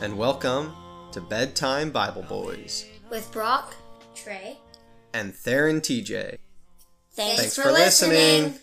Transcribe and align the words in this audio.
and 0.00 0.16
welcome 0.16 0.72
to 1.12 1.20
Bedtime 1.20 1.90
Bible 1.90 2.22
Boys 2.22 2.86
with 3.10 3.30
Brock, 3.32 3.74
Trey. 4.14 4.56
and 5.12 5.34
Theron 5.34 5.80
TJ. 5.80 6.38
Thanks, 7.12 7.40
Thanks 7.40 7.56
for, 7.56 7.62
for 7.62 7.72
listening. 7.72 8.44
listening. 8.44 8.60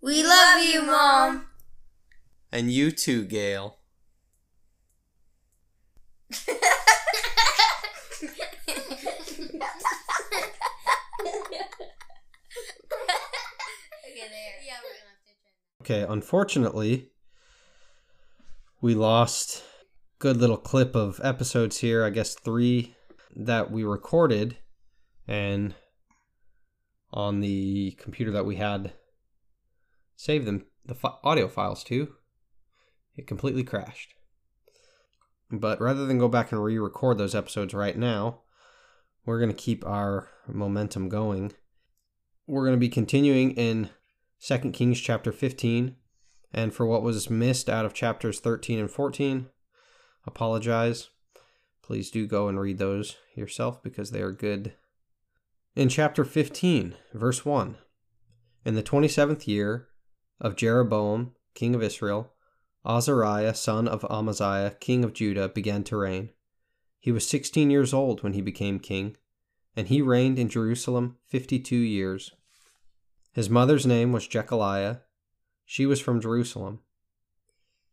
We 0.00 0.22
love 0.22 0.64
you, 0.64 0.82
Mom. 0.82 1.46
And 2.50 2.72
you 2.72 2.90
too, 2.90 3.24
Gail. 3.24 3.76
Okay, 15.80 16.00
unfortunately, 16.08 17.10
we 18.80 18.94
lost 18.94 19.62
good 20.24 20.38
little 20.38 20.56
clip 20.56 20.96
of 20.96 21.20
episodes 21.22 21.80
here. 21.80 22.02
I 22.02 22.08
guess 22.08 22.34
three 22.34 22.96
that 23.36 23.70
we 23.70 23.84
recorded, 23.84 24.56
and 25.28 25.74
on 27.12 27.40
the 27.40 27.90
computer 28.00 28.30
that 28.30 28.46
we 28.46 28.56
had 28.56 28.94
saved 30.16 30.46
them 30.46 30.64
the 30.86 30.94
fi- 30.94 31.18
audio 31.22 31.46
files 31.46 31.84
to, 31.84 32.14
it 33.14 33.26
completely 33.26 33.62
crashed. 33.64 34.14
But 35.50 35.78
rather 35.78 36.06
than 36.06 36.16
go 36.16 36.28
back 36.28 36.52
and 36.52 36.64
re-record 36.64 37.18
those 37.18 37.34
episodes 37.34 37.74
right 37.74 37.98
now, 37.98 38.44
we're 39.26 39.40
going 39.40 39.54
to 39.54 39.54
keep 39.54 39.84
our 39.84 40.30
momentum 40.48 41.10
going. 41.10 41.52
We're 42.46 42.64
going 42.64 42.76
to 42.76 42.80
be 42.80 42.88
continuing 42.88 43.50
in 43.50 43.90
2 44.40 44.70
Kings 44.70 45.02
chapter 45.02 45.32
15. 45.32 45.96
And 46.54 46.72
for 46.72 46.86
what 46.86 47.02
was 47.02 47.28
missed 47.28 47.68
out 47.68 47.84
of 47.84 47.92
chapters 47.92 48.40
13 48.40 48.78
and 48.78 48.90
14, 48.90 49.50
apologize. 50.26 51.10
Please 51.82 52.10
do 52.10 52.26
go 52.26 52.48
and 52.48 52.58
read 52.58 52.78
those 52.78 53.16
yourself 53.34 53.82
because 53.82 54.10
they 54.10 54.22
are 54.22 54.32
good. 54.32 54.74
In 55.76 55.88
chapter 55.88 56.24
15, 56.24 56.94
verse 57.12 57.44
1 57.44 57.76
In 58.64 58.74
the 58.74 58.82
27th 58.82 59.46
year 59.46 59.88
of 60.40 60.56
Jeroboam, 60.56 61.32
king 61.54 61.74
of 61.74 61.82
Israel, 61.82 62.32
Azariah, 62.86 63.54
son 63.54 63.88
of 63.88 64.04
Amaziah, 64.10 64.76
king 64.78 65.04
of 65.04 65.14
Judah, 65.14 65.48
began 65.48 65.84
to 65.84 65.96
reign. 65.96 66.30
He 67.00 67.12
was 67.12 67.26
16 67.28 67.70
years 67.70 67.92
old 67.92 68.22
when 68.22 68.34
he 68.34 68.40
became 68.40 68.78
king, 68.78 69.16
and 69.76 69.88
he 69.88 70.00
reigned 70.00 70.38
in 70.38 70.48
Jerusalem 70.48 71.16
52 71.26 71.76
years. 71.76 72.32
His 73.32 73.50
mother's 73.50 73.84
name 73.84 74.12
was 74.12 74.28
Jekoliah. 74.28 74.98
She 75.64 75.86
was 75.86 76.00
from 76.00 76.20
Jerusalem. 76.20 76.80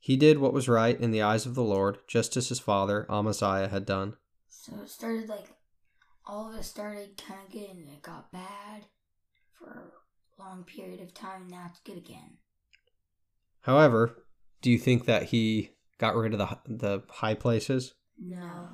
He 0.04 0.18
did 0.18 0.40
what 0.40 0.52
was 0.52 0.68
right 0.68 1.00
in 1.00 1.12
the 1.12 1.22
eyes 1.22 1.46
of 1.46 1.54
the 1.54 1.62
Lord, 1.64 2.00
just 2.08 2.36
as 2.36 2.50
his 2.50 2.60
father 2.60 3.06
Amaziah 3.08 3.68
had 3.68 3.86
done. 3.86 4.16
So 4.50 4.74
it 4.82 4.90
started 4.90 5.30
like 5.30 5.54
all 6.26 6.52
of 6.52 6.60
it 6.60 6.64
started 6.64 7.22
kind 7.24 7.40
of 7.46 7.52
good 7.52 7.70
and 7.70 7.88
it 7.88 8.02
got 8.02 8.32
bad 8.32 8.86
for 9.54 9.94
a 10.40 10.42
long 10.42 10.64
period 10.64 11.02
of 11.02 11.14
time. 11.14 11.48
Now 11.48 11.68
it's 11.70 11.80
good 11.82 11.98
again. 11.98 12.38
However, 13.62 14.24
do 14.64 14.72
you 14.72 14.80
think 14.80 15.06
that 15.06 15.26
he 15.26 15.70
got 16.00 16.16
rid 16.16 16.34
of 16.34 16.40
the 16.40 16.58
the 16.66 17.04
high 17.08 17.36
places? 17.36 17.94
No. 18.20 18.70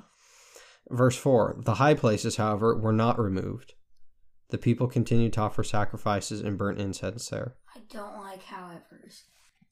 Verse 0.88 1.16
4 1.16 1.58
The 1.62 1.74
high 1.74 1.92
places, 1.94 2.36
however, 2.36 2.74
were 2.74 2.90
not 2.90 3.20
removed. 3.20 3.74
The 4.48 4.56
people 4.56 4.86
continued 4.86 5.34
to 5.34 5.42
offer 5.42 5.62
sacrifices 5.62 6.40
and 6.40 6.56
burnt 6.56 6.80
incense 6.80 7.28
there. 7.28 7.56
I 7.76 7.80
don't 7.90 8.16
like 8.16 8.44
howevers. 8.44 9.24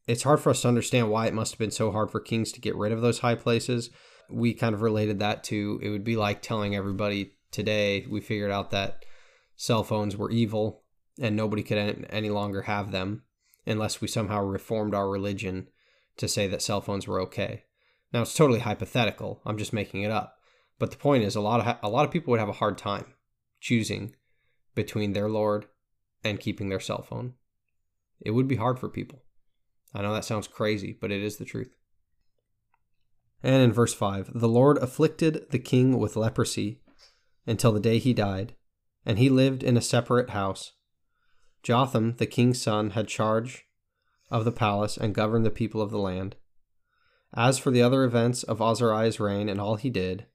It's 0.07 0.23
hard 0.23 0.41
for 0.41 0.51
us 0.51 0.63
to 0.63 0.69
understand 0.69 1.11
why 1.11 1.27
it 1.27 1.35
must 1.35 1.53
have 1.53 1.59
been 1.59 1.71
so 1.71 1.91
hard 1.91 2.11
for 2.11 2.21
kings 2.21 2.53
to 2.53 2.61
get 2.61 2.77
rid 2.77 2.93
of 2.93 3.01
those 3.01 3.21
high 3.21 3.35
places. 3.35 3.91
We 4.31 4.55
kind 4.55 4.75
of 4.75 4.83
related 4.83 5.19
that 5.19 5.43
to 5.45 5.81
it 5.83 5.91
would 5.91 6.05
be 6.05 6.17
like 6.17 6.43
telling 6.43 6.77
everybody 6.77 7.33
today 7.51 8.07
we 8.09 8.21
figured 8.21 8.51
out 8.51 8.71
that 8.71 9.05
cell 9.57 9.83
phones 9.83 10.17
were 10.17 10.31
evil 10.31 10.83
and 11.21 11.35
nobody 11.35 11.63
could 11.63 12.07
any 12.11 12.31
longer 12.31 12.63
have 12.63 12.93
them 12.93 13.23
unless 13.67 14.01
we 14.01 14.09
somehow 14.09 14.43
reformed 14.43 14.95
our 14.95 15.09
religion 15.09 15.69
to 16.19 16.29
say 16.29 16.47
that 16.47 16.63
cell 16.63 16.81
phones 16.81 17.09
were 17.09 17.21
okay. 17.21 17.65
Now 18.13 18.23
it's 18.23 18.35
totally 18.35 18.61
hypothetical. 18.61 19.41
I'm 19.45 19.59
just 19.59 19.73
making 19.73 20.03
it 20.03 20.13
up. 20.13 20.37
But 20.79 20.91
the 20.91 20.99
point 20.99 21.25
is 21.25 21.35
a 21.35 21.41
lot 21.41 21.67
of 21.67 21.79
a 21.83 21.89
lot 21.89 22.05
of 22.05 22.11
people 22.13 22.31
would 22.31 22.41
have 22.41 22.49
a 22.49 22.53
hard 22.53 22.79
time 22.79 23.15
choosing 23.61 24.15
between 24.75 25.15
their 25.15 25.29
lord 25.29 25.67
and 26.23 26.39
keeping 26.39 26.69
their 26.69 26.81
cell 26.81 27.03
phone. 27.03 27.35
It 28.21 28.33
would 28.33 28.47
be 28.47 28.57
hard 28.57 28.79
for 28.79 28.89
people. 28.89 29.23
I 29.97 30.03
know 30.03 30.13
that 30.13 30.27
sounds 30.27 30.47
crazy, 30.47 30.95
but 31.01 31.11
it 31.11 31.23
is 31.23 31.39
the 31.39 31.47
truth. 31.47 31.75
And 33.43 33.63
in 33.63 33.73
verse 33.73 33.95
5, 33.95 34.33
the 34.35 34.49
Lord 34.49 34.77
afflicted 34.79 35.47
the 35.51 35.59
king 35.59 35.99
with 35.99 36.17
leprosy 36.17 36.83
until 37.47 37.73
the 37.73 37.81
day 37.81 37.99
he 37.99 38.13
died, 38.13 38.55
and 39.07 39.19
he 39.19 39.31
lived 39.31 39.63
in 39.63 39.75
a 39.75 39.81
separate 39.81 40.31
house. 40.31 40.73
Jotham, 41.63 42.17
the 42.19 42.27
king's 42.27 42.61
son, 42.61 42.91
had 42.91 43.09
charge 43.09 43.65
of 44.31 44.45
the 44.45 44.53
palace 44.53 44.99
and 44.99 45.15
governed 45.15 45.47
the 45.47 45.51
people 45.51 45.81
of 45.81 45.91
the 45.91 45.99
land. 45.99 46.37
As 47.33 47.59
for 47.59 47.71
the 47.71 47.83
other 47.83 48.05
events 48.05 48.43
of 48.43 48.61
Azariah's 48.61 49.19
reign 49.19 49.49
and 49.49 49.59
all 49.59 49.77
he 49.77 49.89
did, 49.89 50.27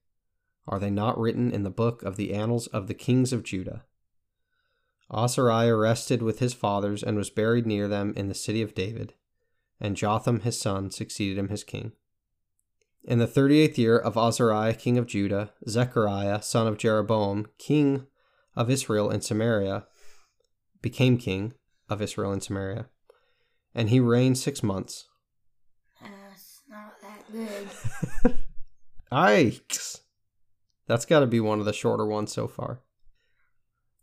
are 0.67 0.79
they 0.79 0.89
not 0.89 1.19
written 1.19 1.51
in 1.51 1.61
the 1.61 1.69
book 1.69 2.01
of 2.01 2.15
the 2.15 2.33
annals 2.33 2.65
of 2.67 2.87
the 2.87 2.95
kings 2.95 3.31
of 3.31 3.43
Judah? 3.43 3.85
Azariah 5.13 5.75
rested 5.75 6.23
with 6.23 6.39
his 6.39 6.55
fathers 6.55 7.03
and 7.03 7.15
was 7.15 7.29
buried 7.29 7.67
near 7.67 7.87
them 7.87 8.13
in 8.15 8.27
the 8.27 8.33
city 8.33 8.63
of 8.63 8.73
David, 8.73 9.13
and 9.81 9.97
Jotham 9.97 10.41
his 10.41 10.59
son 10.59 10.91
succeeded 10.91 11.37
him 11.37 11.49
as 11.51 11.63
king. 11.63 11.91
In 13.03 13.19
the 13.19 13.27
thirty 13.27 13.59
eighth 13.59 13.77
year 13.77 13.97
of 13.97 14.15
Azariah 14.15 14.75
king 14.75 14.97
of 14.97 15.07
Judah, 15.07 15.51
Zechariah 15.67 16.41
son 16.41 16.67
of 16.67 16.77
Jeroboam, 16.77 17.47
king 17.57 18.05
of 18.55 18.69
Israel 18.69 19.09
in 19.09 19.21
Samaria, 19.21 19.85
became 20.81 21.17
king 21.17 21.53
of 21.89 22.01
Israel 22.01 22.31
in 22.31 22.41
Samaria, 22.41 22.87
and 23.75 23.89
he 23.89 23.99
reigned 23.99 24.37
six 24.37 24.61
months. 24.61 25.07
That's 25.99 26.61
not 26.69 26.93
that 27.01 27.31
good. 28.23 28.37
Yikes! 29.11 30.01
That's 30.87 31.05
got 31.05 31.21
to 31.21 31.27
be 31.27 31.39
one 31.39 31.59
of 31.59 31.65
the 31.65 31.73
shorter 31.73 32.05
ones 32.05 32.31
so 32.31 32.47
far. 32.47 32.81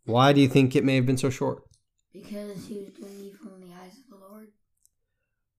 Why 0.04 0.32
do 0.32 0.40
you 0.40 0.48
think 0.48 0.74
it 0.74 0.84
may 0.84 0.96
have 0.96 1.06
been 1.06 1.18
so 1.18 1.30
short? 1.30 1.62
because 2.12 2.66
he 2.66 2.78
was 2.78 2.88
doing 2.94 3.20
evil 3.20 3.54
in 3.54 3.68
the 3.68 3.74
eyes 3.74 3.98
of 3.98 4.10
the 4.10 4.16
Lord. 4.16 4.48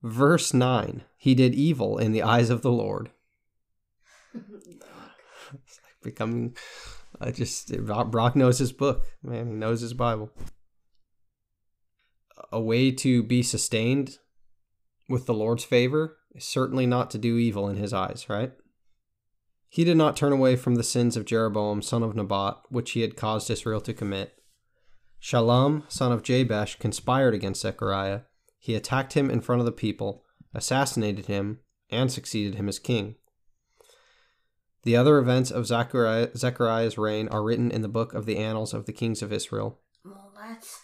Verse 0.02 0.54
9 0.54 1.04
He 1.18 1.36
did 1.36 1.54
evil 1.56 1.98
in 1.98 2.12
the 2.12 2.24
eyes 2.24 2.50
of 2.50 2.62
the 2.62 2.72
Lord. 2.72 3.10
It's 4.34 5.80
like 5.84 6.02
becoming. 6.04 6.56
I 7.20 7.32
just. 7.32 7.76
Brock 7.86 8.36
knows 8.36 8.60
his 8.60 8.72
book, 8.72 9.08
man. 9.24 9.48
He 9.48 9.54
knows 9.54 9.82
his 9.82 9.94
Bible. 9.94 10.32
A 12.52 12.62
way 12.62 12.92
to 12.92 13.24
be 13.24 13.44
sustained 13.44 14.18
with 15.08 15.26
the 15.26 15.34
Lord's 15.34 15.64
favor 15.64 16.18
is 16.34 16.46
certainly 16.46 16.86
not 16.86 17.10
to 17.12 17.18
do 17.18 17.38
evil 17.38 17.68
in 17.68 17.76
his 17.76 17.94
eyes, 17.94 18.28
right? 18.30 18.54
He 19.68 19.84
did 19.84 19.98
not 19.98 20.16
turn 20.16 20.34
away 20.34 20.56
from 20.56 20.76
the 20.76 20.84
sins 20.84 21.16
of 21.16 21.26
Jeroboam, 21.26 21.82
son 21.82 22.02
of 22.02 22.16
Nebat, 22.16 22.58
which 22.70 22.92
he 22.92 23.02
had 23.02 23.16
caused 23.16 23.52
Israel 23.52 23.82
to 23.82 23.94
commit. 23.94 24.34
Shallum, 25.22 25.84
son 25.92 26.12
of 26.12 26.24
Jabesh, 26.24 26.80
conspired 26.80 27.34
against 27.34 27.62
Zechariah. 27.62 28.22
He 28.60 28.76
attacked 28.76 29.14
him 29.14 29.32
in 29.32 29.42
front 29.42 29.62
of 29.62 29.66
the 29.66 29.72
people, 29.72 30.24
assassinated 30.54 31.26
him, 31.26 31.60
and 31.90 32.12
succeeded 32.12 32.56
him 32.56 32.70
as 32.70 32.78
king. 32.78 33.16
The 34.84 34.96
other 34.96 35.18
events 35.18 35.50
of 35.50 35.66
Zechariah, 35.66 36.30
Zechariah's 36.38 36.98
reign 36.98 37.28
are 37.30 37.44
written 37.44 37.72
in 37.72 37.82
the 37.82 37.88
book 37.88 38.14
of 38.14 38.26
the 38.26 38.38
annals 38.38 38.74
of 38.74 38.86
the 38.86 38.94
kings 38.94 39.22
of 39.22 39.34
Israel. 39.34 39.80
Well, 40.06 40.32
that's 40.38 40.80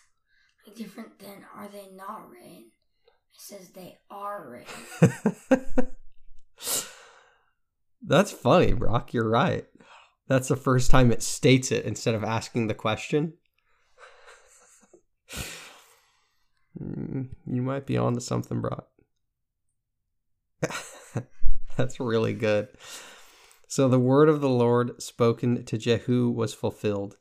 different 0.76 1.20
than 1.20 1.46
are 1.56 1.68
they 1.68 1.90
not 1.96 2.30
written? 2.30 2.72
It 3.08 3.14
says 3.38 3.70
they 3.70 3.98
are 4.10 4.50
written. 4.50 5.88
That's 8.08 8.32
funny, 8.32 8.74
Brock. 8.74 9.14
You're 9.14 9.30
right. 9.30 9.66
That's 10.28 10.48
the 10.48 10.56
first 10.56 10.92
time 10.92 11.12
it 11.12 11.24
states 11.24 11.72
it 11.72 11.86
instead 11.86 12.14
of 12.14 12.24
asking 12.24 12.68
the 12.68 12.74
question. 12.74 13.34
Mm, 16.82 17.30
you 17.46 17.62
might 17.62 17.86
be 17.86 17.98
onto 17.98 18.20
something, 18.20 18.62
Brock. 18.62 18.88
That's 21.78 22.00
really 22.00 22.34
good. 22.34 22.70
So 23.68 23.88
the 23.88 24.00
word 24.00 24.30
of 24.30 24.42
the 24.42 24.50
Lord 24.50 25.02
spoken 25.02 25.66
to 25.66 25.78
Jehu 25.78 26.30
was 26.30 26.54
fulfilled. 26.54 27.18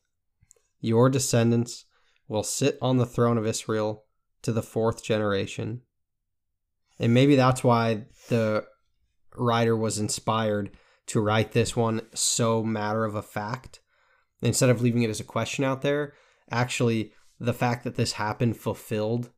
Your 0.81 1.09
descendants 1.09 1.87
will 2.29 2.43
sit 2.43 2.79
on 2.81 2.99
the 2.99 3.07
throne 3.07 3.39
of 3.39 3.47
Israel 3.47 4.05
to 4.43 4.53
the 4.53 4.63
fourth 4.63 5.03
generation. 5.03 5.83
And 6.99 7.13
maybe 7.13 7.35
that's 7.35 7.65
why 7.65 8.05
the 8.29 8.67
writer 9.37 9.77
was 9.77 9.99
inspired 9.99 10.71
to 11.07 11.21
write 11.21 11.53
this 11.53 11.75
one 11.75 12.03
so 12.15 12.63
matter 12.63 13.05
of 13.05 13.15
a 13.15 13.23
fact. 13.23 13.81
Instead 14.43 14.71
of 14.71 14.83
leaving 14.83 15.03
it 15.03 15.11
as 15.11 15.21
a 15.21 15.25
question 15.25 15.65
out 15.65 15.83
there, 15.83 16.15
actually, 16.51 17.13
the 17.41 17.55
fact 17.55 17.85
that 17.85 17.97
this 17.97 18.13
happened 18.13 18.57
fulfilled 18.57 19.31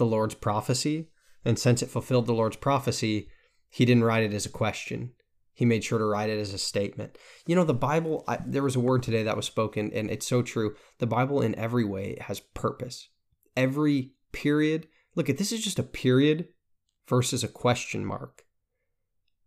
the 0.00 0.06
Lord's 0.06 0.34
prophecy. 0.34 1.10
And 1.44 1.58
since 1.58 1.82
it 1.82 1.90
fulfilled 1.90 2.26
the 2.26 2.34
Lord's 2.34 2.56
prophecy, 2.56 3.28
he 3.68 3.84
didn't 3.84 4.04
write 4.04 4.24
it 4.24 4.34
as 4.34 4.46
a 4.46 4.50
question. 4.50 5.12
He 5.52 5.64
made 5.64 5.84
sure 5.84 5.98
to 5.98 6.04
write 6.04 6.30
it 6.30 6.40
as 6.40 6.54
a 6.54 6.58
statement. 6.58 7.18
You 7.46 7.54
know, 7.54 7.64
the 7.64 7.74
Bible, 7.74 8.24
I, 8.26 8.38
there 8.44 8.62
was 8.62 8.76
a 8.76 8.80
word 8.80 9.02
today 9.02 9.22
that 9.24 9.36
was 9.36 9.44
spoken, 9.44 9.92
and 9.92 10.10
it's 10.10 10.26
so 10.26 10.42
true. 10.42 10.74
The 10.98 11.06
Bible, 11.06 11.42
in 11.42 11.54
every 11.54 11.84
way, 11.84 12.16
has 12.22 12.40
purpose. 12.40 13.08
Every 13.56 14.12
period, 14.32 14.88
look 15.14 15.28
at 15.28 15.36
this 15.36 15.52
is 15.52 15.62
just 15.62 15.78
a 15.78 15.84
period 15.84 16.48
versus 17.06 17.44
a 17.44 17.48
question 17.48 18.06
mark, 18.06 18.44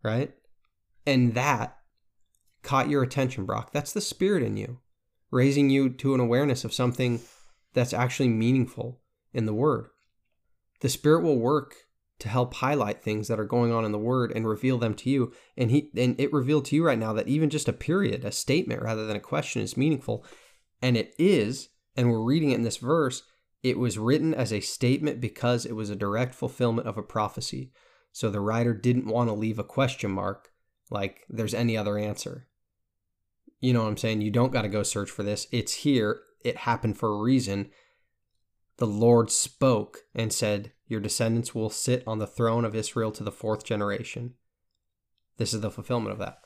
right? 0.02 0.32
And 1.04 1.34
that 1.34 1.78
caught 2.62 2.88
your 2.88 3.02
attention, 3.02 3.44
Brock. 3.44 3.72
That's 3.72 3.92
the 3.92 4.00
spirit 4.00 4.44
in 4.44 4.56
you, 4.56 4.78
raising 5.30 5.68
you 5.68 5.90
to 5.90 6.14
an 6.14 6.20
awareness 6.20 6.64
of 6.64 6.72
something 6.72 7.20
that's 7.72 7.92
actually 7.92 8.28
meaningful 8.28 9.00
in 9.32 9.46
the 9.46 9.54
Word. 9.54 9.88
The 10.84 10.90
Spirit 10.90 11.22
will 11.22 11.38
work 11.38 11.76
to 12.18 12.28
help 12.28 12.52
highlight 12.52 13.02
things 13.02 13.28
that 13.28 13.40
are 13.40 13.46
going 13.46 13.72
on 13.72 13.86
in 13.86 13.92
the 13.92 13.98
word 13.98 14.30
and 14.36 14.46
reveal 14.46 14.76
them 14.76 14.92
to 14.96 15.08
you. 15.08 15.32
And 15.56 15.70
he 15.70 15.90
and 15.96 16.14
it 16.20 16.30
revealed 16.30 16.66
to 16.66 16.76
you 16.76 16.84
right 16.84 16.98
now 16.98 17.14
that 17.14 17.26
even 17.26 17.48
just 17.48 17.70
a 17.70 17.72
period 17.72 18.22
a 18.22 18.30
statement 18.30 18.82
rather 18.82 19.06
than 19.06 19.16
a 19.16 19.20
question 19.20 19.62
is 19.62 19.78
meaningful. 19.78 20.26
And 20.82 20.98
it 20.98 21.14
is 21.18 21.70
and 21.96 22.10
we're 22.10 22.20
reading 22.20 22.50
it 22.50 22.56
in 22.56 22.64
this 22.64 22.76
verse 22.76 23.22
it 23.62 23.78
was 23.78 23.96
written 23.96 24.34
as 24.34 24.52
a 24.52 24.60
statement 24.60 25.22
because 25.22 25.64
it 25.64 25.72
was 25.72 25.88
a 25.88 25.96
direct 25.96 26.34
fulfillment 26.34 26.86
of 26.86 26.98
a 26.98 27.02
prophecy. 27.02 27.72
So 28.12 28.28
the 28.28 28.42
writer 28.42 28.74
didn't 28.74 29.06
want 29.06 29.30
to 29.30 29.34
leave 29.34 29.58
a 29.58 29.64
question 29.64 30.10
mark 30.10 30.50
like 30.90 31.22
there's 31.30 31.54
any 31.54 31.78
other 31.78 31.96
answer. 31.96 32.46
You 33.58 33.72
know 33.72 33.84
what 33.84 33.88
i'm 33.88 33.96
saying? 33.96 34.20
You 34.20 34.30
don't 34.30 34.52
got 34.52 34.62
to 34.62 34.68
go 34.68 34.82
search 34.82 35.10
for 35.10 35.22
this. 35.22 35.46
It's 35.50 35.72
here. 35.72 36.20
It 36.44 36.58
happened 36.58 36.98
for 36.98 37.08
a 37.08 37.22
reason. 37.22 37.70
The 38.76 38.86
lord 38.86 39.30
spoke 39.30 40.00
and 40.14 40.30
said 40.30 40.72
your 40.86 41.00
descendants 41.00 41.54
will 41.54 41.70
sit 41.70 42.02
on 42.06 42.18
the 42.18 42.26
throne 42.26 42.64
of 42.64 42.74
Israel 42.74 43.10
to 43.12 43.24
the 43.24 43.32
fourth 43.32 43.64
generation. 43.64 44.34
This 45.36 45.54
is 45.54 45.60
the 45.60 45.70
fulfillment 45.70 46.12
of 46.12 46.18
that. 46.18 46.38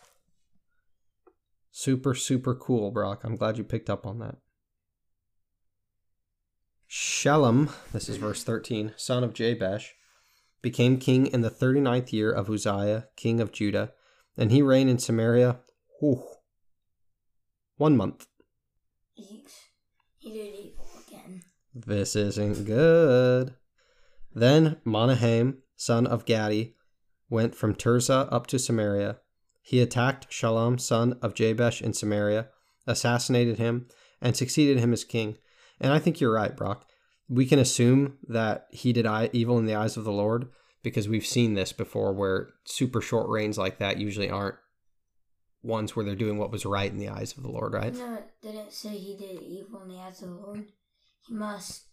Super, 1.70 2.14
super 2.14 2.55
cool, 2.55 2.90
Brock. 2.90 3.23
I'm 3.25 3.37
glad 3.37 3.58
you 3.58 3.64
picked 3.64 3.90
up 3.90 4.06
on 4.06 4.19
that. 4.20 4.37
Shallum, 6.88 7.70
this 7.93 8.08
is 8.08 8.17
verse 8.17 8.43
13, 8.43 8.94
son 8.96 9.23
of 9.23 9.35
Jabesh, 9.35 9.93
became 10.62 10.99
king 10.99 11.26
in 11.26 11.43
the 11.43 11.50
39th 11.50 12.12
year 12.12 12.32
of 12.32 12.49
Uzziah, 12.49 13.08
king 13.14 13.40
of 13.40 13.52
Judah, 13.52 13.93
and 14.38 14.50
he 14.50 14.62
reigned 14.62 14.88
in 14.88 14.99
Samaria 14.99 15.58
whew, 16.00 16.25
one 17.76 17.96
month. 17.96 18.26
He, 19.12 19.44
he 20.19 20.32
did 20.32 20.55
evil 20.55 20.88
again. 21.06 21.43
This 21.75 22.17
isn't 22.17 22.64
good. 22.64 23.55
Then 24.38 24.76
Menahem, 24.85 25.58
son 25.75 26.06
of 26.06 26.25
Gadi, 26.25 26.76
went 27.29 27.56
from 27.56 27.75
Tirzah 27.75 28.29
up 28.31 28.46
to 28.49 28.58
Samaria. 28.58 29.19
He 29.62 29.81
attacked 29.81 30.31
Shallum, 30.31 30.81
son 30.81 31.19
of 31.20 31.35
Jabesh, 31.35 31.82
in 31.82 31.93
Samaria, 31.93 32.46
assassinated 32.87 33.58
him, 33.58 33.88
and 34.23 34.37
succeeded 34.37 34.79
him 34.79 34.93
as 34.93 35.02
king. 35.02 35.38
And 35.81 35.93
I 35.93 35.99
think 35.99 36.20
you're 36.20 36.32
right, 36.32 36.56
Brock. 36.56 36.87
We 37.29 37.46
can 37.46 37.58
assume 37.58 38.19
that 38.29 38.69
he 38.70 38.93
did 38.93 39.06
evil 39.32 39.58
in 39.58 39.67
the 39.67 39.75
eyes 39.75 39.96
of 39.96 40.05
the 40.05 40.12
Lord 40.12 40.49
because 40.85 41.08
we've 41.08 41.26
seen 41.26 41.55
this 41.55 41.73
before 41.73 42.12
where 42.12 42.50
super 42.64 43.00
short 43.00 43.29
reigns 43.29 43.58
like 43.58 43.79
that 43.79 43.99
usually 43.99 44.31
aren't 44.31 44.56
ones 45.62 45.96
where 45.96 46.05
they're 46.05 46.14
doing 46.14 46.38
what 46.38 46.52
was 46.52 46.64
right 46.64 46.90
in 46.90 46.99
the 46.99 47.08
eyes 47.08 47.37
of 47.37 47.43
the 47.43 47.50
Lord, 47.50 47.75
right? 47.75 47.93
No, 47.93 48.14
it 48.14 48.31
didn't 48.40 48.73
say 48.73 48.90
he 48.90 49.17
did 49.17 49.43
evil 49.43 49.82
in 49.82 49.88
the 49.88 49.99
eyes 49.99 50.23
of 50.23 50.29
the 50.29 50.37
Lord. 50.37 50.64
He 51.26 51.35
must 51.35 51.87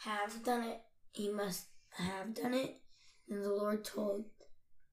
have 0.00 0.44
done 0.44 0.62
it. 0.62 0.82
He 1.12 1.30
must 1.30 1.64
have 2.02 2.34
done 2.34 2.54
it. 2.54 2.80
And 3.28 3.42
the 3.42 3.50
Lord 3.52 3.84
told 3.84 4.26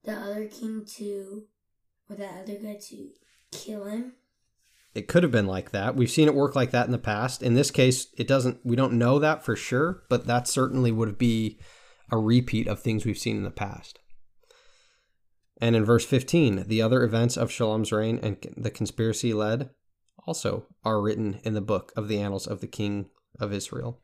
the 0.04 0.12
other 0.12 0.46
king 0.46 0.84
to, 0.96 1.44
or 2.08 2.16
that 2.16 2.42
other 2.42 2.58
guy 2.58 2.78
to 2.88 3.08
kill 3.52 3.84
him. 3.84 4.14
It 4.94 5.08
could 5.08 5.22
have 5.22 5.32
been 5.32 5.46
like 5.46 5.72
that. 5.72 5.96
We've 5.96 6.10
seen 6.10 6.28
it 6.28 6.34
work 6.34 6.54
like 6.54 6.70
that 6.70 6.86
in 6.86 6.92
the 6.92 6.98
past. 6.98 7.42
In 7.42 7.54
this 7.54 7.70
case, 7.70 8.08
it 8.16 8.28
doesn't. 8.28 8.60
We 8.64 8.76
don't 8.76 8.92
know 8.92 9.18
that 9.18 9.44
for 9.44 9.56
sure, 9.56 10.04
but 10.08 10.26
that 10.26 10.46
certainly 10.46 10.92
would 10.92 11.18
be 11.18 11.58
a 12.12 12.18
repeat 12.18 12.68
of 12.68 12.80
things 12.80 13.04
we've 13.04 13.18
seen 13.18 13.36
in 13.36 13.42
the 13.42 13.50
past. 13.50 13.98
And 15.60 15.74
in 15.74 15.84
verse 15.84 16.04
15, 16.04 16.64
the 16.66 16.82
other 16.82 17.02
events 17.02 17.36
of 17.36 17.50
Shallum's 17.50 17.92
reign 17.92 18.20
and 18.22 18.36
the 18.56 18.70
conspiracy 18.70 19.32
led 19.32 19.70
also 20.26 20.66
are 20.84 21.00
written 21.00 21.40
in 21.44 21.54
the 21.54 21.60
book 21.60 21.92
of 21.96 22.08
the 22.08 22.20
annals 22.20 22.46
of 22.46 22.60
the 22.60 22.66
king 22.66 23.06
of 23.40 23.52
Israel. 23.52 24.00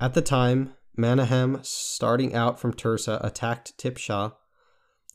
At 0.00 0.14
the 0.14 0.22
time, 0.22 0.74
Menahem, 0.96 1.58
starting 1.62 2.32
out 2.32 2.60
from 2.60 2.72
Tirzah, 2.72 3.20
attacked 3.22 3.76
Tiphsah 3.78 4.34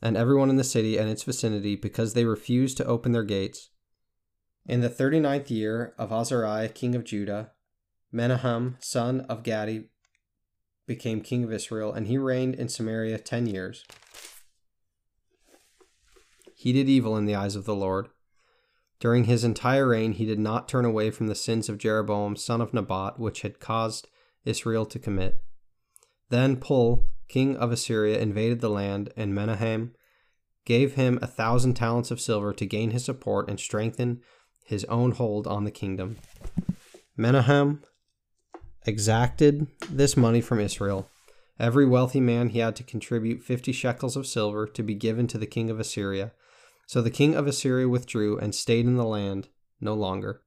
and 0.02 0.14
everyone 0.14 0.50
in 0.50 0.56
the 0.56 0.64
city 0.64 0.98
and 0.98 1.08
its 1.08 1.22
vicinity 1.22 1.74
because 1.74 2.12
they 2.12 2.26
refused 2.26 2.76
to 2.76 2.84
open 2.84 3.12
their 3.12 3.24
gates. 3.24 3.70
In 4.66 4.82
the 4.82 4.90
thirty 4.90 5.20
ninth 5.20 5.50
year 5.50 5.94
of 5.96 6.12
Azariah, 6.12 6.68
king 6.68 6.94
of 6.94 7.04
Judah, 7.04 7.52
Menahem, 8.12 8.76
son 8.80 9.22
of 9.22 9.42
Gadi, 9.42 9.88
became 10.86 11.22
king 11.22 11.44
of 11.44 11.52
Israel, 11.52 11.92
and 11.92 12.06
he 12.06 12.18
reigned 12.18 12.54
in 12.54 12.68
Samaria 12.68 13.18
ten 13.18 13.46
years. 13.46 13.84
He 16.54 16.72
did 16.72 16.90
evil 16.90 17.16
in 17.16 17.24
the 17.24 17.34
eyes 17.34 17.56
of 17.56 17.64
the 17.64 17.74
Lord. 17.74 18.08
During 19.00 19.24
his 19.24 19.44
entire 19.44 19.88
reign, 19.88 20.12
he 20.12 20.26
did 20.26 20.38
not 20.38 20.68
turn 20.68 20.84
away 20.84 21.10
from 21.10 21.26
the 21.26 21.34
sins 21.34 21.70
of 21.70 21.78
Jeroboam, 21.78 22.36
son 22.36 22.60
of 22.60 22.74
Nebat, 22.74 23.18
which 23.18 23.40
had 23.42 23.60
caused 23.60 24.08
Israel 24.44 24.86
to 24.86 24.98
commit. 24.98 25.40
Then 26.30 26.56
Pul, 26.56 27.06
king 27.28 27.56
of 27.56 27.72
Assyria, 27.72 28.18
invaded 28.18 28.60
the 28.60 28.68
land, 28.70 29.12
and 29.16 29.34
Menahem 29.34 29.94
gave 30.64 30.94
him 30.94 31.18
a 31.20 31.26
thousand 31.26 31.74
talents 31.74 32.10
of 32.10 32.20
silver 32.20 32.52
to 32.54 32.66
gain 32.66 32.90
his 32.90 33.04
support 33.04 33.48
and 33.48 33.60
strengthen 33.60 34.20
his 34.64 34.84
own 34.86 35.12
hold 35.12 35.46
on 35.46 35.64
the 35.64 35.70
kingdom. 35.70 36.16
Menahem 37.16 37.82
exacted 38.86 39.66
this 39.90 40.16
money 40.16 40.40
from 40.40 40.60
Israel. 40.60 41.08
Every 41.58 41.86
wealthy 41.86 42.20
man 42.20 42.48
he 42.48 42.58
had 42.58 42.74
to 42.76 42.82
contribute 42.82 43.42
fifty 43.42 43.72
shekels 43.72 44.16
of 44.16 44.26
silver 44.26 44.66
to 44.66 44.82
be 44.82 44.94
given 44.94 45.26
to 45.28 45.38
the 45.38 45.46
king 45.46 45.70
of 45.70 45.78
Assyria. 45.78 46.32
So 46.86 47.00
the 47.00 47.10
king 47.10 47.34
of 47.34 47.46
Assyria 47.46 47.88
withdrew 47.88 48.38
and 48.38 48.54
stayed 48.54 48.86
in 48.86 48.96
the 48.96 49.04
land 49.04 49.48
no 49.80 49.94
longer. 49.94 50.42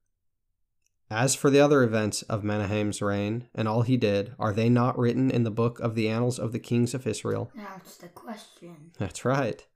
As 1.10 1.34
for 1.34 1.48
the 1.48 1.60
other 1.60 1.82
events 1.82 2.20
of 2.22 2.42
Menahem's 2.42 3.00
reign 3.00 3.48
and 3.54 3.66
all 3.66 3.82
he 3.82 3.96
did, 3.96 4.34
are 4.38 4.52
they 4.52 4.68
not 4.68 4.98
written 4.98 5.30
in 5.30 5.42
the 5.42 5.50
book 5.50 5.80
of 5.80 5.94
the 5.94 6.08
annals 6.08 6.38
of 6.38 6.52
the 6.52 6.58
kings 6.58 6.92
of 6.92 7.06
Israel? 7.06 7.50
That's 7.54 7.96
the 7.96 8.08
question. 8.08 8.90
That's 8.98 9.24
right. 9.24 9.66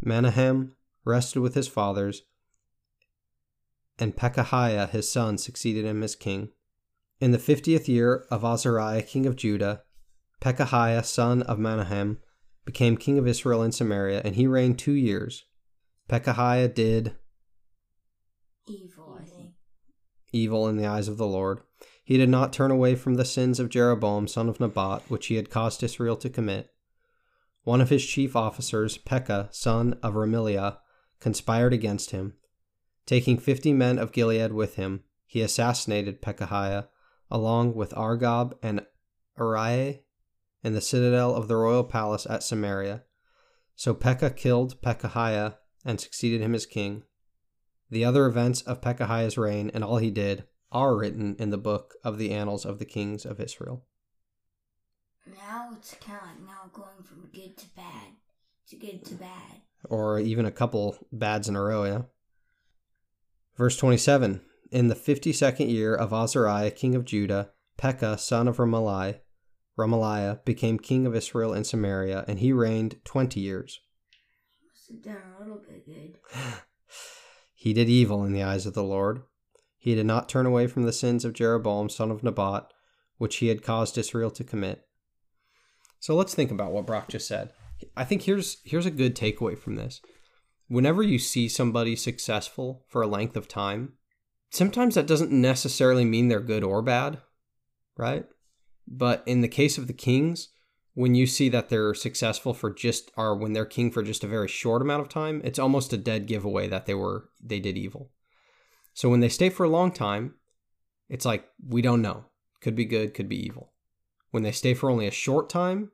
Menahem 0.00 0.76
rested 1.04 1.40
with 1.40 1.54
his 1.54 1.66
fathers, 1.66 2.22
and 3.98 4.16
Pekahiah 4.16 4.90
his 4.90 5.10
son 5.10 5.38
succeeded 5.38 5.84
him 5.84 6.02
as 6.02 6.14
king. 6.14 6.50
In 7.20 7.32
the 7.32 7.38
fiftieth 7.38 7.88
year 7.88 8.24
of 8.30 8.44
Azariah 8.44 9.02
king 9.02 9.26
of 9.26 9.36
Judah, 9.36 9.82
Pekahiah 10.40 11.04
son 11.04 11.42
of 11.42 11.58
Menahem 11.58 12.18
became 12.64 12.96
king 12.96 13.18
of 13.18 13.26
Israel 13.26 13.62
in 13.62 13.72
Samaria, 13.72 14.22
and 14.24 14.36
he 14.36 14.46
reigned 14.46 14.78
two 14.78 14.92
years. 14.92 15.44
Pekahiah 16.08 16.72
did 16.72 17.16
Evil. 18.66 19.03
Evil 20.34 20.68
in 20.68 20.76
the 20.76 20.86
eyes 20.86 21.08
of 21.08 21.16
the 21.16 21.26
Lord. 21.26 21.60
He 22.02 22.18
did 22.18 22.28
not 22.28 22.52
turn 22.52 22.70
away 22.70 22.96
from 22.96 23.14
the 23.14 23.24
sins 23.24 23.58
of 23.58 23.70
Jeroboam 23.70 24.28
son 24.28 24.48
of 24.48 24.60
Nebat, 24.60 25.02
which 25.08 25.26
he 25.26 25.36
had 25.36 25.48
caused 25.48 25.82
Israel 25.82 26.16
to 26.16 26.28
commit. 26.28 26.70
One 27.62 27.80
of 27.80 27.88
his 27.88 28.04
chief 28.04 28.36
officers, 28.36 28.98
Pekah 28.98 29.48
son 29.52 29.98
of 30.02 30.14
Remaliah, 30.14 30.78
conspired 31.20 31.72
against 31.72 32.10
him. 32.10 32.34
Taking 33.06 33.38
fifty 33.38 33.72
men 33.72 33.98
of 33.98 34.12
Gilead 34.12 34.52
with 34.52 34.76
him, 34.76 35.04
he 35.26 35.40
assassinated 35.40 36.20
Pekahiah, 36.20 36.88
along 37.30 37.74
with 37.74 37.94
Argob 37.94 38.54
and 38.62 38.84
Arieh, 39.38 40.00
in 40.62 40.74
the 40.74 40.80
citadel 40.80 41.34
of 41.34 41.48
the 41.48 41.56
royal 41.56 41.84
palace 41.84 42.26
at 42.28 42.42
Samaria. 42.42 43.04
So 43.76 43.94
Pekah 43.94 44.30
killed 44.30 44.80
Pekahiah 44.82 45.56
and 45.84 46.00
succeeded 46.00 46.40
him 46.40 46.54
as 46.54 46.66
king. 46.66 47.04
The 47.94 48.04
other 48.04 48.26
events 48.26 48.60
of 48.62 48.80
Pekahiah's 48.80 49.38
reign 49.38 49.70
and 49.72 49.84
all 49.84 49.98
he 49.98 50.10
did 50.10 50.42
are 50.72 50.96
written 50.96 51.36
in 51.38 51.50
the 51.50 51.56
book 51.56 51.94
of 52.02 52.18
the 52.18 52.32
annals 52.32 52.64
of 52.64 52.80
the 52.80 52.84
kings 52.84 53.24
of 53.24 53.38
Israel. 53.38 53.84
Now 55.24 55.70
it's 55.76 55.94
kind 56.04 56.18
of 56.20 56.26
like 56.26 56.40
now 56.40 56.70
going 56.72 57.04
from 57.04 57.30
good 57.32 57.56
to 57.56 57.66
bad 57.76 58.16
to 58.70 58.76
good 58.76 59.04
to 59.04 59.14
bad. 59.14 59.60
or 59.88 60.18
even 60.18 60.44
a 60.44 60.50
couple 60.50 61.06
bads 61.12 61.48
in 61.48 61.54
a 61.54 61.62
row, 61.62 61.84
yeah. 61.84 62.02
Verse 63.56 63.76
27 63.76 64.40
In 64.72 64.88
the 64.88 64.96
52nd 64.96 65.70
year 65.70 65.94
of 65.94 66.12
Azariah, 66.12 66.72
king 66.72 66.96
of 66.96 67.04
Judah, 67.04 67.52
Pekah, 67.76 68.18
son 68.18 68.48
of 68.48 68.56
Remaliah, 68.56 69.20
Remaliah 69.78 70.44
became 70.44 70.80
king 70.80 71.06
of 71.06 71.14
Israel 71.14 71.52
and 71.52 71.64
Samaria, 71.64 72.24
and 72.26 72.40
he 72.40 72.52
reigned 72.52 72.96
20 73.04 73.38
years. 73.38 73.78
Must 74.68 74.88
have 74.88 75.00
done 75.00 75.22
a 75.36 75.40
little 75.40 75.62
bit 75.64 75.86
good. 75.86 76.18
He 77.64 77.72
did 77.72 77.88
evil 77.88 78.26
in 78.26 78.34
the 78.34 78.42
eyes 78.42 78.66
of 78.66 78.74
the 78.74 78.82
Lord. 78.82 79.22
He 79.78 79.94
did 79.94 80.04
not 80.04 80.28
turn 80.28 80.44
away 80.44 80.66
from 80.66 80.82
the 80.82 80.92
sins 80.92 81.24
of 81.24 81.32
Jeroboam, 81.32 81.88
son 81.88 82.10
of 82.10 82.22
Nebat, 82.22 82.70
which 83.16 83.36
he 83.36 83.46
had 83.46 83.62
caused 83.62 83.96
Israel 83.96 84.30
to 84.32 84.44
commit. 84.44 84.86
So 85.98 86.14
let's 86.14 86.34
think 86.34 86.50
about 86.50 86.72
what 86.72 86.86
Brock 86.86 87.08
just 87.08 87.26
said. 87.26 87.54
I 87.96 88.04
think 88.04 88.20
here's 88.20 88.58
here's 88.64 88.84
a 88.84 88.90
good 88.90 89.16
takeaway 89.16 89.58
from 89.58 89.76
this. 89.76 90.02
Whenever 90.68 91.02
you 91.02 91.18
see 91.18 91.48
somebody 91.48 91.96
successful 91.96 92.84
for 92.90 93.00
a 93.00 93.06
length 93.06 93.34
of 93.34 93.48
time, 93.48 93.94
sometimes 94.50 94.94
that 94.94 95.06
doesn't 95.06 95.32
necessarily 95.32 96.04
mean 96.04 96.28
they're 96.28 96.40
good 96.40 96.64
or 96.64 96.82
bad, 96.82 97.22
right? 97.96 98.26
But 98.86 99.22
in 99.24 99.40
the 99.40 99.48
case 99.48 99.78
of 99.78 99.86
the 99.86 99.94
kings, 99.94 100.50
when 100.94 101.14
you 101.14 101.26
see 101.26 101.48
that 101.48 101.68
they're 101.68 101.94
successful 101.94 102.54
for 102.54 102.72
just 102.72 103.10
or 103.16 103.36
when 103.36 103.52
they're 103.52 103.66
king 103.66 103.90
for 103.90 104.02
just 104.02 104.24
a 104.24 104.28
very 104.28 104.48
short 104.48 104.80
amount 104.80 105.02
of 105.02 105.08
time, 105.08 105.40
it's 105.44 105.58
almost 105.58 105.92
a 105.92 105.98
dead 105.98 106.26
giveaway 106.26 106.68
that 106.68 106.86
they 106.86 106.94
were 106.94 107.28
they 107.42 107.60
did 107.60 107.76
evil. 107.76 108.10
So 108.94 109.08
when 109.08 109.20
they 109.20 109.28
stay 109.28 109.50
for 109.50 109.64
a 109.64 109.68
long 109.68 109.90
time, 109.90 110.34
it's 111.08 111.24
like 111.24 111.48
we 111.68 111.82
don't 111.82 112.02
know. 112.02 112.26
Could 112.60 112.76
be 112.76 112.84
good, 112.84 113.12
could 113.12 113.28
be 113.28 113.44
evil. 113.44 113.72
When 114.30 114.42
they 114.42 114.52
stay 114.52 114.72
for 114.72 114.88
only 114.88 115.06
a 115.06 115.12
short 115.12 115.50
time, 115.50 115.90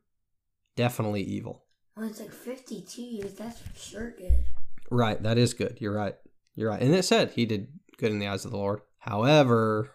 definitely 0.76 1.22
evil. 1.22 1.64
Well, 1.96 2.06
it's 2.06 2.20
like 2.20 2.32
52 2.32 3.02
years. 3.02 3.34
That's 3.34 3.60
for 3.60 3.78
sure 3.78 4.14
good. 4.16 4.44
Right, 4.90 5.22
that 5.22 5.38
is 5.38 5.54
good. 5.54 5.78
You're 5.80 5.94
right. 5.94 6.14
You're 6.54 6.70
right. 6.70 6.80
And 6.80 6.94
it 6.94 7.04
said 7.04 7.32
he 7.32 7.46
did 7.46 7.68
good 7.98 8.12
in 8.12 8.18
the 8.18 8.28
eyes 8.28 8.44
of 8.44 8.50
the 8.50 8.56
Lord. 8.56 8.80
However, 8.98 9.90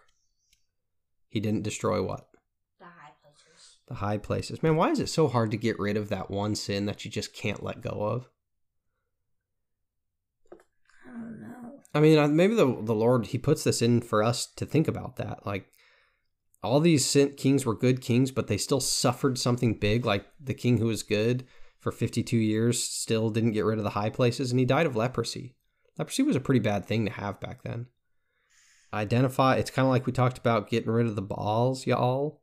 he 1.28 1.40
didn't 1.40 1.62
destroy 1.62 2.02
what? 2.02 2.25
The 3.88 3.94
high 3.94 4.18
places. 4.18 4.58
The 4.58 4.58
high 4.58 4.58
places. 4.58 4.62
Man, 4.62 4.76
why 4.76 4.90
is 4.90 5.00
it 5.00 5.08
so 5.08 5.28
hard 5.28 5.50
to 5.50 5.56
get 5.56 5.78
rid 5.78 5.96
of 5.96 6.08
that 6.08 6.30
one 6.30 6.54
sin 6.54 6.86
that 6.86 7.04
you 7.04 7.10
just 7.10 7.32
can't 7.32 7.62
let 7.62 7.80
go 7.80 7.90
of? 7.90 8.28
I 10.52 11.10
don't 11.10 11.40
know. 11.40 11.80
I 11.94 12.00
mean, 12.00 12.36
maybe 12.36 12.54
the 12.54 12.66
the 12.82 12.94
Lord 12.94 13.26
he 13.26 13.38
puts 13.38 13.64
this 13.64 13.82
in 13.82 14.00
for 14.00 14.22
us 14.22 14.46
to 14.56 14.66
think 14.66 14.88
about 14.88 15.16
that. 15.16 15.46
Like 15.46 15.68
all 16.62 16.80
these 16.80 17.06
sin- 17.06 17.34
kings 17.36 17.64
were 17.64 17.74
good 17.74 18.00
kings, 18.00 18.30
but 18.30 18.48
they 18.48 18.56
still 18.56 18.80
suffered 18.80 19.38
something 19.38 19.78
big. 19.78 20.04
Like 20.04 20.26
the 20.40 20.54
king 20.54 20.78
who 20.78 20.86
was 20.86 21.02
good 21.02 21.46
for 21.78 21.92
52 21.92 22.36
years 22.36 22.82
still 22.82 23.30
didn't 23.30 23.52
get 23.52 23.64
rid 23.64 23.78
of 23.78 23.84
the 23.84 23.90
high 23.90 24.10
places, 24.10 24.50
and 24.50 24.58
he 24.58 24.66
died 24.66 24.86
of 24.86 24.96
leprosy. 24.96 25.54
Leprosy 25.98 26.22
was 26.22 26.36
a 26.36 26.40
pretty 26.40 26.60
bad 26.60 26.84
thing 26.84 27.04
to 27.06 27.12
have 27.12 27.40
back 27.40 27.62
then. 27.62 27.86
Identify. 28.92 29.56
It's 29.56 29.70
kind 29.70 29.86
of 29.86 29.90
like 29.90 30.06
we 30.06 30.12
talked 30.12 30.38
about 30.38 30.68
getting 30.68 30.90
rid 30.90 31.06
of 31.06 31.16
the 31.16 31.22
Baals, 31.22 31.86
y'all. 31.86 32.40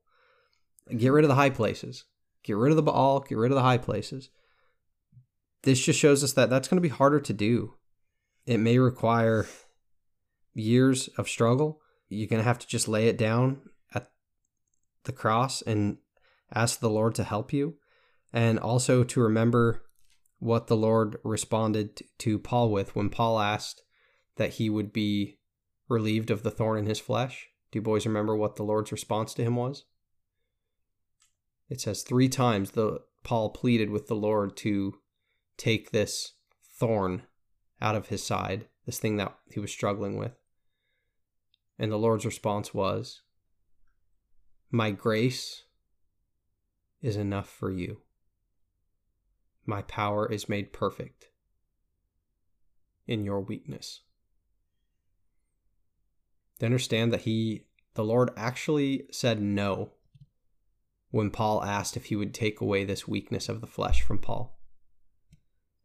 Get 0.96 1.12
rid 1.12 1.24
of 1.24 1.30
the 1.30 1.36
high 1.36 1.50
places. 1.50 2.06
Get 2.44 2.58
rid 2.58 2.72
of 2.72 2.76
the 2.76 2.84
Baal. 2.84 3.22
Get 3.22 3.38
rid 3.38 3.52
of 3.52 3.56
the 3.56 3.62
high 3.62 3.78
places. 3.78 4.30
This 5.64 5.84
just 5.84 6.00
shows 6.00 6.24
us 6.24 6.34
that 6.34 6.50
that's 6.50 6.68
going 6.68 6.78
to 6.78 6.82
be 6.82 6.90
harder 6.90 7.20
to 7.22 7.34
do. 7.34 7.76
It 8.46 8.58
may 8.58 8.78
require 8.80 9.48
years 10.54 11.08
of 11.18 11.30
struggle. 11.30 11.80
You're 12.10 12.28
going 12.28 12.42
to 12.42 12.48
have 12.48 12.60
to 12.60 12.68
just 12.68 12.88
lay 12.88 13.08
it 13.08 13.18
down 13.18 13.62
at 13.94 14.12
the 15.06 15.14
cross 15.14 15.62
and 15.62 15.98
ask 16.54 16.80
the 16.80 16.90
Lord 16.90 17.16
to 17.16 17.24
help 17.24 17.54
you. 17.54 17.76
And 18.34 18.60
also 18.60 19.04
to 19.04 19.22
remember 19.22 19.84
what 20.40 20.68
the 20.68 20.76
Lord 20.76 21.18
responded 21.24 22.02
to 22.20 22.38
Paul 22.38 22.70
with 22.70 22.96
when 22.96 23.10
Paul 23.10 23.40
asked 23.40 23.84
that 24.36 24.56
he 24.56 24.70
would 24.70 24.92
be 24.92 25.38
relieved 25.88 26.30
of 26.30 26.44
the 26.44 26.52
thorn 26.52 26.80
in 26.80 26.86
his 26.88 27.00
flesh. 27.00 27.48
Do 27.72 27.78
you 27.78 27.84
boys 27.84 28.06
remember 28.06 28.36
what 28.36 28.58
the 28.58 28.64
Lord's 28.64 28.92
response 28.92 29.34
to 29.36 29.44
him 29.44 29.56
was? 29.56 29.86
It 31.70 31.82
says 31.82 32.04
three 32.04 32.30
times 32.30 32.72
the 32.72 33.02
Paul 33.24 33.50
pleaded 33.50 33.90
with 33.90 34.08
the 34.08 34.16
Lord 34.16 34.56
to 34.58 35.00
take 35.58 35.92
this 35.92 36.34
thorn 36.62 37.24
out 37.82 37.96
of 37.96 38.08
his 38.08 38.24
side, 38.24 38.68
this 38.86 39.00
thing 39.00 39.18
that 39.18 39.38
he 39.52 39.60
was 39.60 39.72
struggling 39.72 40.18
with. 40.18 40.34
And 41.80 41.92
the 41.92 41.98
Lord's 41.98 42.26
response 42.26 42.74
was, 42.74 43.22
My 44.72 44.92
grace 44.92 45.64
is 47.02 47.16
enough 47.16 47.50
for 47.50 47.72
you. 47.72 48.02
My 49.66 49.82
power 49.84 50.30
is 50.30 50.50
made 50.50 50.74
perfect 50.74 51.30
in 53.08 53.24
your 53.24 53.42
weakness. 53.42 54.02
To 56.60 56.66
understand 56.66 57.12
that 57.14 57.22
he, 57.22 57.66
the 57.94 58.04
Lord 58.04 58.32
actually 58.38 59.08
said 59.12 59.42
no 59.42 59.92
when 61.14 61.30
Paul 61.30 61.64
asked 61.64 61.96
if 61.96 62.06
he 62.06 62.16
would 62.16 62.34
take 62.34 62.60
away 62.60 62.84
this 62.84 63.08
weakness 63.08 63.48
of 63.48 63.62
the 63.62 63.68
flesh 63.68 64.02
from 64.02 64.18
Paul. 64.18 64.58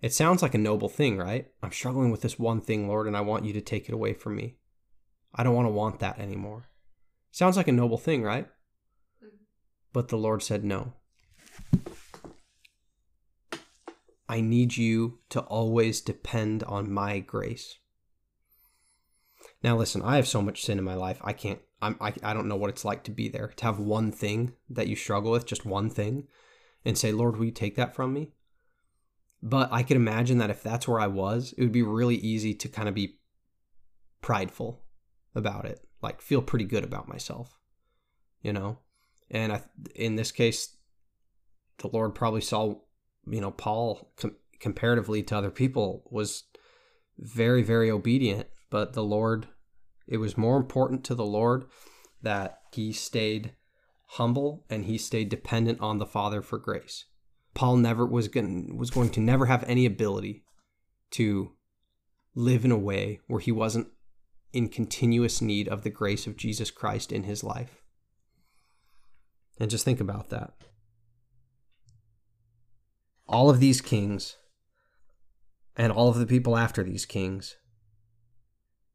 It 0.01 0.15
sounds 0.15 0.41
like 0.41 0.55
a 0.55 0.59
noble 0.59 0.89
thing, 0.89 1.19
right? 1.19 1.49
I'm 1.63 1.71
struggling 1.71 2.11
with 2.11 2.23
this 2.23 2.39
one 2.39 2.63
thing, 2.63 2.89
Lord, 2.89 3.07
and 3.07 3.15
I 3.15 3.21
want 3.21 3.45
you 3.45 3.53
to 3.53 3.61
take 3.61 3.91
it 3.91 3.95
away 3.95 4.15
from 4.15 4.37
me. 4.37 4.57
I 5.35 5.43
don't 5.43 5.55
want 5.55 5.67
to 5.67 5.73
want 5.73 6.01
that 6.01 6.19
anymore. 6.19 6.71
Sounds 7.31 7.59
like 7.59 7.69
a 7.69 7.73
noble 7.73 7.99
thing, 7.99 8.23
right? 8.23 8.49
But 9.93 10.09
the 10.09 10.17
Lord 10.17 10.43
said 10.43 10.65
no. 10.65 10.95
I 14.31 14.41
need 14.41 14.79
you 14.79 15.19
to 15.29 15.41
always 15.41 16.01
depend 16.01 16.63
on 16.63 16.91
my 16.91 17.19
grace. 17.19 17.77
Now, 19.63 19.77
listen, 19.77 20.01
I 20.01 20.17
have 20.17 20.27
so 20.27 20.41
much 20.41 20.65
sin 20.65 20.79
in 20.79 20.85
my 20.85 20.95
life. 20.95 21.21
I 21.23 21.35
can't, 21.35 21.61
I'm, 21.81 21.97
I, 22.01 22.13
I 22.23 22.35
don't 22.35 22.49
know 22.49 22.57
what 22.57 22.71
it's 22.71 22.85
like 22.85 23.05
to 23.05 23.11
be 23.11 23.29
there, 23.29 23.53
to 23.57 23.65
have 23.65 23.79
one 23.79 24.11
thing 24.11 24.55
that 24.69 24.89
you 24.89 24.97
struggle 24.97 25.31
with, 25.31 25.47
just 25.47 25.65
one 25.65 25.91
thing, 25.91 26.27
and 26.85 26.99
say, 26.99 27.13
Lord, 27.13 27.37
will 27.37 27.47
you 27.47 27.53
take 27.53 27.77
that 27.77 27.95
from 27.95 28.13
me? 28.13 28.33
But 29.43 29.69
I 29.71 29.83
can 29.83 29.97
imagine 29.97 30.39
that 30.39 30.51
if 30.51 30.63
that's 30.63 30.89
where 30.89 31.01
I 31.01 31.07
was, 31.07 31.55
it 31.57 31.63
would 31.63 31.73
be 31.73 31.83
really 31.83 32.17
easy 32.17 32.55
to 32.55 32.69
kind 32.69 32.89
of 32.89 32.95
be 32.95 33.19
prideful 34.21 34.83
about 35.35 35.65
it, 35.65 35.87
like 36.03 36.21
feel 36.21 36.43
pretty 36.43 36.65
good 36.65 36.83
about 36.83 37.09
myself, 37.09 37.59
you 38.43 38.53
know? 38.53 38.79
And 39.31 39.53
I, 39.53 39.63
in 39.95 40.17
this 40.17 40.33
case, 40.33 40.77
the 41.79 41.89
Lord 41.89 42.15
probably 42.15 42.41
saw, 42.41 42.75
you 43.29 43.41
know, 43.41 43.53
Paul 43.53 44.13
com- 44.17 44.37
comparatively 44.59 45.23
to 45.25 45.37
other 45.37 45.51
people 45.51 46.09
was 46.11 46.45
very, 47.19 47.63
very 47.63 47.91
obedient, 47.91 48.49
but 48.71 48.95
the 48.95 49.05
Lord, 49.05 49.47
it 50.09 50.17
was 50.17 50.37
more 50.37 50.57
important 50.57 51.05
to 51.05 51.15
the 51.15 51.27
Lord 51.27 51.67
that 52.23 52.59
he 52.73 52.93
stayed 52.93 53.53
humble 54.13 54.65
and 54.71 54.87
he 54.87 54.99
stayed 54.99 55.29
dependent 55.29 55.81
on 55.81 55.99
the 55.99 56.07
Father 56.07 56.43
for 56.43 56.59
grace. 56.59 57.05
Paul 57.55 57.77
never 57.77 58.07
was 58.07 58.29
going 58.29 58.77
was 58.77 58.91
going 58.91 59.11
to 59.11 59.21
never 59.21 59.47
have 59.47 59.65
any 59.65 59.85
ability 59.85 60.45
to 61.13 61.53
live 62.35 62.65
in 62.65 62.71
a 62.71 62.79
way 62.79 63.21
where 63.27 63.41
he 63.41 63.53
wasn't 63.53 63.89
in 64.53 64.69
continuous 64.69 65.43
need 65.43 65.69
of 65.69 65.83
the 65.83 65.91
grace 65.91 66.27
of 66.27 66.37
Jesus 66.37 66.71
Christ 66.71 67.13
in 67.13 67.25
his 67.25 67.45
life. 67.45 67.83
And 69.61 69.71
just 69.71 69.85
think 69.85 70.01
about 70.01 70.31
that. 70.31 70.53
All 73.27 73.51
of 73.51 73.61
these 73.61 73.81
kings 73.81 74.37
and 75.77 75.93
all 75.93 76.09
of 76.09 76.19
the 76.19 76.27
people 76.27 76.57
after 76.57 76.83
these 76.83 77.05
kings, 77.05 77.57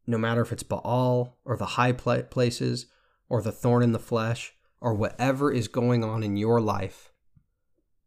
no 0.06 0.18
matter 0.18 0.42
if 0.42 0.52
it's 0.52 0.64
Baal 0.64 1.38
or 1.46 1.58
the 1.58 1.66
high 1.66 1.92
places 1.92 2.88
or 3.30 3.42
the 3.42 3.52
thorn 3.52 3.84
in 3.84 3.92
the 3.92 4.00
flesh 4.00 4.54
or 4.82 4.94
whatever 4.94 5.52
is 5.52 5.68
going 5.68 6.04
on 6.04 6.24
in 6.24 6.38
your 6.38 6.60
life, 6.60 7.12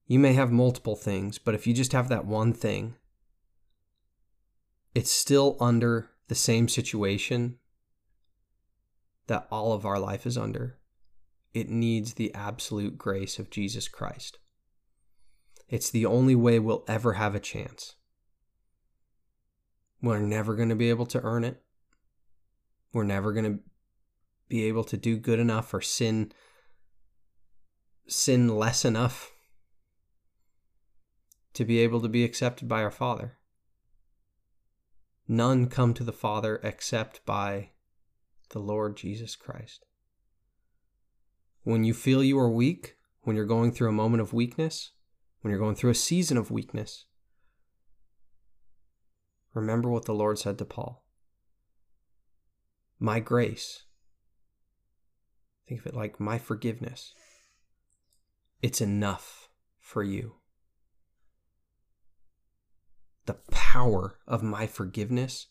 you 0.07 0.19
may 0.19 0.35
have 0.35 0.53
multiple 0.53 0.97
things, 0.97 1.39
but 1.39 1.55
if 1.55 1.67
you 1.67 1.75
just 1.75 1.93
have 1.93 2.09
that 2.09 2.27
one 2.27 2.53
thing, 2.53 2.95
it's 4.95 5.11
still 5.11 5.57
under 5.61 6.11
the 6.29 6.35
same 6.35 6.69
situation 6.69 7.59
that 9.27 9.47
all 9.51 9.73
of 9.73 9.85
our 9.85 9.99
life 9.99 10.27
is 10.27 10.39
under. 10.39 10.79
It 11.53 11.69
needs 11.69 12.15
the 12.15 12.33
absolute 12.35 12.99
grace 12.99 13.39
of 13.39 13.51
Jesus 13.51 13.89
Christ. 13.89 14.39
It's 15.69 15.91
the 15.91 16.07
only 16.07 16.35
way 16.35 16.59
we'll 16.59 16.85
ever 16.87 17.15
have 17.15 17.35
a 17.35 17.41
chance. 17.41 17.97
We're 20.01 20.21
never 20.21 20.55
going 20.55 20.69
to 20.69 20.77
be 20.77 20.91
able 20.91 21.07
to 21.07 21.23
earn 21.23 21.43
it. 21.43 21.63
We're 22.97 23.05
never 23.05 23.35
going 23.35 23.45
to 23.45 23.59
be 24.49 24.65
able 24.65 24.85
to 24.85 24.97
do 24.97 25.19
good 25.19 25.39
enough 25.39 25.75
or 25.75 25.83
sin 25.83 26.33
sin 28.07 28.49
less 28.49 28.87
enough 28.87 29.33
to 31.53 31.67
be 31.67 31.81
able 31.81 32.01
to 32.01 32.09
be 32.09 32.25
accepted 32.25 32.69
by 32.69 32.83
our 32.83 32.91
Father. 32.91 33.37
None 35.29 35.67
come 35.67 35.93
to 35.93 36.05
the 36.05 36.11
Father 36.11 36.59
except 36.63 37.23
by 37.27 37.73
the 38.49 38.61
Lord 38.61 38.97
Jesus 38.97 39.37
Christ. 39.37 39.85
When 41.65 41.85
you 41.85 41.93
feel 41.93 42.25
you 42.25 42.39
are 42.39 42.49
weak, 42.49 42.97
when 43.25 43.37
you're 43.37 43.45
going 43.45 43.73
through 43.73 43.91
a 43.91 43.93
moment 43.93 44.23
of 44.23 44.33
weakness, 44.33 44.93
when 45.43 45.51
you're 45.51 45.61
going 45.61 45.75
through 45.75 45.91
a 45.91 45.95
season 45.95 46.39
of 46.39 46.51
weakness, 46.51 47.05
remember 49.53 49.91
what 49.91 50.07
the 50.07 50.15
Lord 50.15 50.39
said 50.39 50.57
to 50.57 50.65
Paul 50.65 51.06
My 52.99 53.21
grace, 53.21 53.83
think 55.69 55.81
of 55.81 55.87
it 55.87 55.95
like 55.95 56.19
my 56.19 56.39
forgiveness, 56.39 57.13
it's 58.63 58.81
enough 58.81 59.51
for 59.79 60.03
you. 60.03 60.37
The 63.27 63.35
power 63.51 64.19
of 64.27 64.43
my 64.43 64.67
forgiveness 64.67 65.49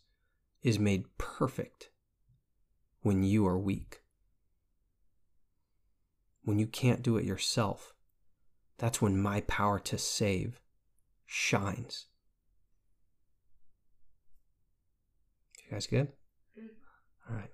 is 0.63 0.79
made 0.79 1.17
perfect 1.17 1.89
when 3.01 3.21
you 3.23 3.45
are 3.45 3.59
weak. 3.59 4.01
When 6.43 6.57
you 6.57 6.65
can't 6.65 7.03
do 7.03 7.17
it 7.17 7.25
yourself, 7.25 7.93
that's 8.77 9.01
when 9.01 9.21
my 9.21 9.41
power 9.41 9.79
to 9.79 9.97
save 9.97 10.61
shines. 11.25 12.07
You 15.63 15.71
guys 15.71 15.87
good? 15.87 16.11
All 17.29 17.35
right. 17.35 17.51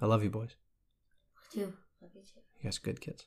I 0.00 0.06
love 0.06 0.22
you, 0.24 0.30
boys. 0.30 0.56
Two. 1.52 1.72
Love 2.00 2.10
you 2.14 2.22
too. 2.22 2.40
You 2.58 2.64
guys 2.64 2.78
good 2.78 3.00
kids. 3.00 3.26